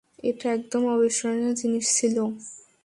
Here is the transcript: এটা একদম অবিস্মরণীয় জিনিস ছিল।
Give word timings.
এটা 0.23 0.47
একদম 0.57 0.83
অবিস্মরণীয় 0.95 1.53
জিনিস 1.61 1.85
ছিল। 1.97 2.15